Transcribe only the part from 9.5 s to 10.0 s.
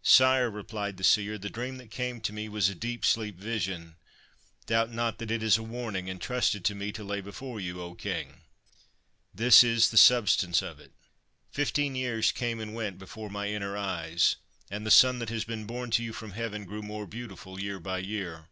is the